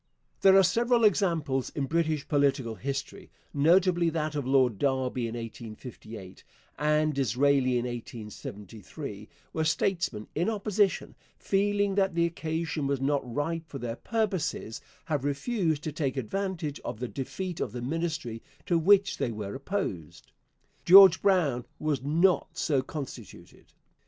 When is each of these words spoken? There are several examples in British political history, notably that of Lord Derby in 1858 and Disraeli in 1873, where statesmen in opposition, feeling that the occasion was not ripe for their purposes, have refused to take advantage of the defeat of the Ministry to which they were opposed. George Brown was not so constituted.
There 0.39 0.57
are 0.57 0.63
several 0.63 1.03
examples 1.03 1.69
in 1.75 1.85
British 1.85 2.27
political 2.27 2.73
history, 2.73 3.29
notably 3.53 4.09
that 4.09 4.33
of 4.33 4.47
Lord 4.47 4.79
Derby 4.79 5.27
in 5.27 5.35
1858 5.35 6.43
and 6.79 7.13
Disraeli 7.13 7.77
in 7.77 7.85
1873, 7.85 9.29
where 9.51 9.63
statesmen 9.63 10.25
in 10.33 10.49
opposition, 10.49 11.13
feeling 11.37 11.93
that 11.93 12.15
the 12.15 12.25
occasion 12.25 12.87
was 12.87 12.99
not 12.99 13.21
ripe 13.31 13.67
for 13.69 13.77
their 13.77 13.95
purposes, 13.97 14.81
have 15.05 15.23
refused 15.23 15.83
to 15.83 15.91
take 15.91 16.17
advantage 16.17 16.79
of 16.79 16.99
the 16.99 17.07
defeat 17.07 17.59
of 17.59 17.71
the 17.71 17.83
Ministry 17.83 18.41
to 18.65 18.79
which 18.79 19.19
they 19.19 19.31
were 19.31 19.53
opposed. 19.53 20.31
George 20.83 21.21
Brown 21.21 21.63
was 21.77 22.01
not 22.01 22.47
so 22.57 22.81
constituted. 22.81 23.71